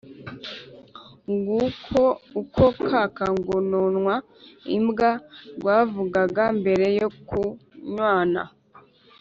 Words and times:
nguko 1.33 2.03
uko 2.41 2.63
ka 2.87 3.03
kangononwa 3.15 4.15
imbwa 4.77 5.11
rwavugaga 5.57 6.43
mbere 6.59 6.85
yo 6.99 7.07
kunywana. 7.27 8.41